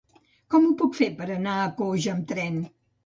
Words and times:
Com 0.53 0.63
ho 0.67 0.71
puc 0.79 0.97
fer 1.01 1.09
per 1.21 1.27
anar 1.35 1.53
a 1.61 1.69
Coix 1.83 2.09
amb 2.15 2.27
tren? 2.33 2.59